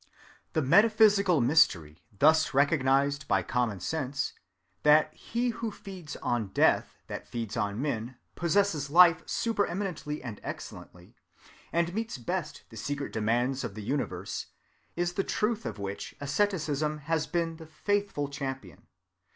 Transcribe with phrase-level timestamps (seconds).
[0.53, 4.33] The metaphysical mystery, thus recognized by common sense,
[4.81, 11.15] that he who feeds on death that feeds on men possesses life supereminently and excellently,
[11.71, 14.47] and meets best the secret demands of the universe,
[14.95, 18.87] is the truth of which asceticism has been the faithful champion.